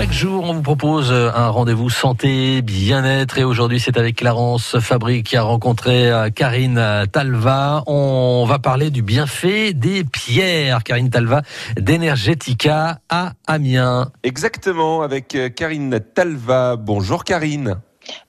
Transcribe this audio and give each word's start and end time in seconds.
Chaque 0.00 0.12
jour, 0.12 0.44
on 0.44 0.54
vous 0.54 0.62
propose 0.62 1.12
un 1.12 1.50
rendez-vous 1.50 1.90
santé, 1.90 2.62
bien-être. 2.62 3.36
Et 3.36 3.44
aujourd'hui, 3.44 3.78
c'est 3.78 3.98
avec 3.98 4.16
Clarence 4.16 4.78
Fabry 4.78 5.22
qui 5.22 5.36
a 5.36 5.42
rencontré 5.42 6.10
euh, 6.10 6.30
Karine 6.30 7.04
Talva. 7.12 7.82
On 7.86 8.46
va 8.48 8.58
parler 8.58 8.88
du 8.88 9.02
bienfait 9.02 9.74
des 9.74 10.04
pierres. 10.04 10.84
Karine 10.84 11.10
Talva 11.10 11.42
d'Energetica 11.76 13.00
à 13.10 13.34
Amiens. 13.46 14.10
Exactement, 14.22 15.02
avec 15.02 15.34
euh, 15.34 15.50
Karine 15.50 16.00
Talva. 16.00 16.76
Bonjour 16.76 17.22
Karine. 17.22 17.76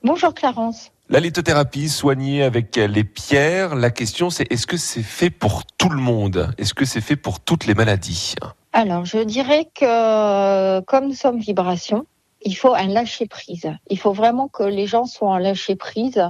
Bonjour 0.04 0.34
Clarence. 0.34 0.90
La 1.08 1.20
lithothérapie 1.20 1.88
soignée 1.88 2.42
avec 2.42 2.76
les 2.76 3.04
pierres, 3.04 3.76
la 3.76 3.90
question 3.90 4.28
c'est 4.28 4.46
est-ce 4.52 4.66
que 4.66 4.76
c'est 4.76 5.02
fait 5.02 5.30
pour 5.30 5.64
tout 5.78 5.88
le 5.88 6.02
monde? 6.02 6.52
Est-ce 6.58 6.74
que 6.74 6.84
c'est 6.84 7.00
fait 7.00 7.16
pour 7.16 7.40
toutes 7.40 7.64
les 7.64 7.74
maladies? 7.74 8.34
Alors, 8.72 9.04
je 9.04 9.18
dirais 9.18 9.68
que 9.74 10.80
comme 10.80 11.08
nous 11.08 11.14
sommes 11.14 11.38
vibration, 11.38 12.06
il 12.44 12.56
faut 12.56 12.74
un 12.74 12.86
lâcher 12.86 13.26
prise. 13.26 13.70
Il 13.88 13.98
faut 13.98 14.12
vraiment 14.12 14.48
que 14.48 14.62
les 14.62 14.86
gens 14.86 15.04
soient 15.04 15.30
en 15.30 15.38
lâcher 15.38 15.76
prise 15.76 16.22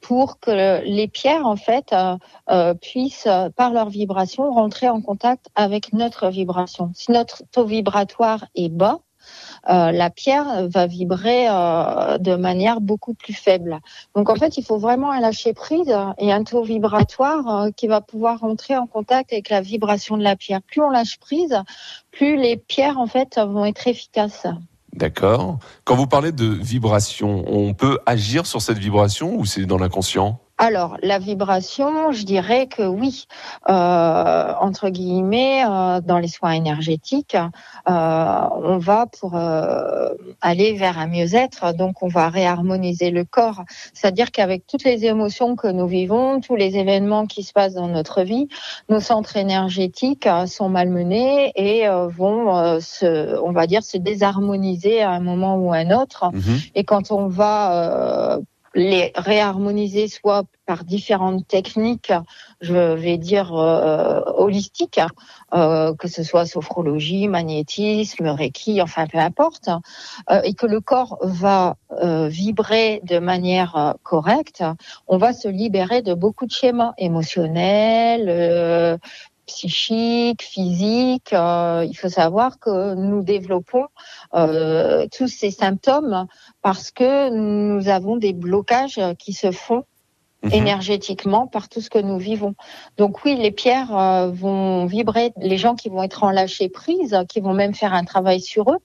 pour 0.00 0.40
que 0.40 0.82
les 0.84 1.06
pierres 1.06 1.46
en 1.46 1.56
fait 1.56 1.92
euh, 1.92 2.16
euh, 2.50 2.74
puissent 2.74 3.28
par 3.56 3.72
leur 3.72 3.88
vibration 3.88 4.50
rentrer 4.52 4.88
en 4.88 5.00
contact 5.00 5.46
avec 5.54 5.92
notre 5.92 6.28
vibration. 6.28 6.90
Si 6.94 7.12
notre 7.12 7.42
taux 7.52 7.64
vibratoire 7.64 8.46
est 8.54 8.70
bas, 8.70 8.98
euh, 8.98 9.11
la 9.66 10.10
pierre 10.10 10.68
va 10.68 10.86
vibrer 10.86 11.46
euh, 11.48 12.18
de 12.18 12.34
manière 12.34 12.80
beaucoup 12.80 13.14
plus 13.14 13.34
faible. 13.34 13.80
Donc 14.14 14.30
en 14.30 14.36
fait, 14.36 14.56
il 14.56 14.64
faut 14.64 14.78
vraiment 14.78 15.10
un 15.10 15.20
lâcher 15.20 15.52
prise 15.52 15.94
et 16.18 16.32
un 16.32 16.44
taux 16.44 16.62
vibratoire 16.62 17.48
euh, 17.48 17.70
qui 17.70 17.86
va 17.86 18.00
pouvoir 18.00 18.40
rentrer 18.40 18.76
en 18.76 18.86
contact 18.86 19.32
avec 19.32 19.50
la 19.50 19.60
vibration 19.60 20.16
de 20.16 20.22
la 20.22 20.36
pierre. 20.36 20.62
Plus 20.62 20.80
on 20.80 20.90
lâche 20.90 21.18
prise, 21.18 21.56
plus 22.10 22.36
les 22.36 22.56
pierres 22.56 22.98
en 22.98 23.06
fait 23.06 23.38
vont 23.38 23.64
être 23.64 23.86
efficaces. 23.86 24.46
D'accord. 24.92 25.58
Quand 25.84 25.96
vous 25.96 26.06
parlez 26.06 26.32
de 26.32 26.44
vibration, 26.44 27.44
on 27.46 27.72
peut 27.72 27.98
agir 28.04 28.46
sur 28.46 28.60
cette 28.60 28.78
vibration 28.78 29.34
ou 29.36 29.46
c'est 29.46 29.64
dans 29.64 29.78
l'inconscient? 29.78 30.38
Alors, 30.62 30.96
la 31.02 31.18
vibration, 31.18 32.12
je 32.12 32.22
dirais 32.22 32.68
que 32.68 32.84
oui, 32.84 33.24
euh, 33.68 34.52
entre 34.60 34.90
guillemets, 34.90 35.64
euh, 35.68 36.00
dans 36.00 36.20
les 36.20 36.28
soins 36.28 36.52
énergétiques, 36.52 37.34
euh, 37.34 37.90
on 37.90 38.78
va 38.78 39.06
pour 39.06 39.34
euh, 39.34 40.10
aller 40.40 40.74
vers 40.74 41.00
un 41.00 41.08
mieux-être, 41.08 41.74
donc 41.74 42.04
on 42.04 42.06
va 42.06 42.28
réharmoniser 42.28 43.10
le 43.10 43.24
corps. 43.24 43.64
C'est-à-dire 43.92 44.30
qu'avec 44.30 44.64
toutes 44.68 44.84
les 44.84 45.04
émotions 45.04 45.56
que 45.56 45.66
nous 45.66 45.88
vivons, 45.88 46.40
tous 46.40 46.54
les 46.54 46.76
événements 46.76 47.26
qui 47.26 47.42
se 47.42 47.52
passent 47.52 47.74
dans 47.74 47.88
notre 47.88 48.22
vie, 48.22 48.46
nos 48.88 49.00
centres 49.00 49.36
énergétiques 49.36 50.28
sont 50.46 50.68
malmenés 50.68 51.50
et 51.56 51.88
vont 51.88 52.78
se, 52.80 53.36
on 53.40 53.50
va 53.50 53.66
dire, 53.66 53.82
se 53.82 53.96
désharmoniser 53.96 55.02
à 55.02 55.10
un 55.10 55.20
moment 55.20 55.56
ou 55.56 55.72
à 55.72 55.78
un 55.78 55.90
autre. 55.90 56.30
Mmh. 56.32 56.40
Et 56.76 56.84
quand 56.84 57.10
on 57.10 57.26
va 57.26 58.38
les 58.74 59.12
réharmoniser 59.14 60.08
soit 60.08 60.44
par 60.66 60.84
différentes 60.84 61.46
techniques, 61.46 62.12
je 62.60 62.94
vais 62.94 63.18
dire 63.18 63.54
euh, 63.54 64.20
holistiques, 64.36 65.00
euh, 65.54 65.94
que 65.94 66.08
ce 66.08 66.22
soit 66.22 66.46
sophrologie, 66.46 67.28
magnétisme, 67.28 68.28
reiki, 68.28 68.80
enfin 68.80 69.06
peu 69.06 69.18
importe, 69.18 69.68
euh, 70.30 70.40
et 70.44 70.54
que 70.54 70.66
le 70.66 70.80
corps 70.80 71.18
va 71.22 71.76
euh, 72.02 72.28
vibrer 72.28 73.00
de 73.04 73.18
manière 73.18 73.76
euh, 73.76 73.92
correcte, 74.02 74.64
on 75.08 75.18
va 75.18 75.32
se 75.32 75.48
libérer 75.48 76.02
de 76.02 76.14
beaucoup 76.14 76.46
de 76.46 76.52
schémas 76.52 76.92
émotionnels, 76.96 78.98
psychique, 79.46 80.42
physique. 80.42 81.32
Euh, 81.32 81.84
il 81.88 81.94
faut 81.94 82.08
savoir 82.08 82.58
que 82.58 82.94
nous 82.94 83.22
développons 83.22 83.86
euh, 84.34 85.06
tous 85.16 85.28
ces 85.28 85.50
symptômes 85.50 86.26
parce 86.62 86.90
que 86.90 87.30
nous 87.30 87.88
avons 87.88 88.16
des 88.16 88.32
blocages 88.32 89.00
qui 89.18 89.32
se 89.32 89.50
font 89.50 89.84
Mhm. 90.42 90.52
énergétiquement 90.52 91.46
par 91.46 91.68
tout 91.68 91.80
ce 91.80 91.88
que 91.88 91.98
nous 91.98 92.18
vivons. 92.18 92.54
Donc 92.96 93.24
oui, 93.24 93.36
les 93.36 93.52
pierres 93.52 93.96
euh, 93.96 94.30
vont 94.30 94.86
vibrer, 94.86 95.32
les 95.36 95.56
gens 95.56 95.74
qui 95.74 95.88
vont 95.88 96.02
être 96.02 96.24
en 96.24 96.30
lâcher 96.30 96.68
prise, 96.68 97.16
qui 97.28 97.40
vont 97.40 97.54
même 97.54 97.74
faire 97.74 97.94
un 97.94 98.04
travail 98.04 98.40
sur 98.40 98.70
eux, 98.70 98.78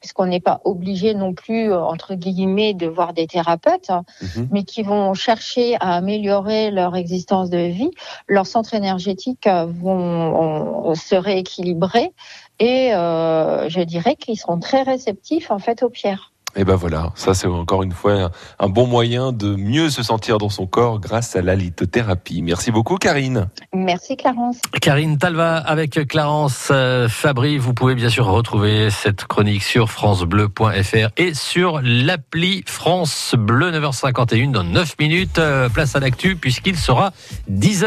puisqu'on 0.00 0.26
n'est 0.26 0.40
pas 0.40 0.60
obligé 0.64 1.14
non 1.14 1.32
plus, 1.32 1.72
euh, 1.72 1.80
entre 1.80 2.14
guillemets, 2.14 2.74
de 2.74 2.86
voir 2.86 3.12
des 3.12 3.26
thérapeutes, 3.26 3.90
mhm. 4.22 4.48
mais 4.50 4.64
qui 4.64 4.82
vont 4.82 5.14
chercher 5.14 5.76
à 5.76 5.94
améliorer 5.94 6.70
leur 6.70 6.96
existence 6.96 7.48
de 7.48 7.58
vie, 7.58 7.90
leurs 8.26 8.46
centres 8.46 8.74
énergétiques 8.74 9.46
euh, 9.46 9.66
vont 9.66 10.94
se 10.94 11.14
rééquilibrer 11.14 12.12
et 12.58 12.94
euh, 12.94 13.68
je 13.68 13.80
dirais 13.80 14.16
qu'ils 14.16 14.38
seront 14.38 14.60
très 14.60 14.82
réceptifs 14.82 15.50
en 15.50 15.58
fait 15.58 15.82
aux 15.82 15.90
pierres. 15.90 16.32
Et 16.56 16.64
ben 16.64 16.76
voilà, 16.76 17.12
ça 17.14 17.34
c'est 17.34 17.46
encore 17.46 17.82
une 17.82 17.92
fois 17.92 18.30
un 18.58 18.68
bon 18.68 18.86
moyen 18.86 19.32
de 19.32 19.56
mieux 19.56 19.90
se 19.90 20.02
sentir 20.02 20.38
dans 20.38 20.48
son 20.48 20.66
corps 20.66 21.00
grâce 21.00 21.34
à 21.36 21.42
la 21.42 21.56
lithothérapie. 21.56 22.42
Merci 22.42 22.70
beaucoup 22.70 22.96
Karine. 22.96 23.48
Merci 23.72 24.16
Clarence. 24.16 24.58
Karine 24.80 25.18
Talva 25.18 25.56
avec 25.56 26.06
Clarence 26.06 26.68
euh, 26.70 27.08
Fabry. 27.08 27.58
Vous 27.58 27.74
pouvez 27.74 27.94
bien 27.94 28.08
sûr 28.08 28.26
retrouver 28.26 28.90
cette 28.90 29.24
chronique 29.24 29.62
sur 29.62 29.90
francebleu.fr 29.90 31.08
et 31.16 31.34
sur 31.34 31.80
l'appli 31.82 32.62
France 32.66 33.34
Bleu 33.36 33.72
9h51 33.72 34.52
dans 34.52 34.64
9 34.64 34.98
minutes. 34.98 35.38
Euh, 35.38 35.68
place 35.68 35.96
à 35.96 36.00
l'actu 36.00 36.36
puisqu'il 36.36 36.76
sera 36.76 37.12
10h. 37.50 37.86